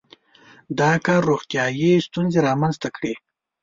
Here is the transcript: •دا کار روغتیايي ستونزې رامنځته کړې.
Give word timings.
•دا 0.79 0.91
کار 1.05 1.21
روغتیايي 1.31 1.91
ستونزې 2.07 2.39
رامنځته 2.47 2.87
کړې. 2.95 3.13